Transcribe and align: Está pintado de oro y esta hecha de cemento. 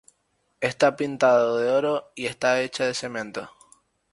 Está 0.61 0.95
pintado 0.95 1.57
de 1.59 1.69
oro 1.69 2.11
y 2.15 2.25
esta 2.25 2.59
hecha 2.59 2.85
de 2.85 2.95
cemento. 2.95 3.51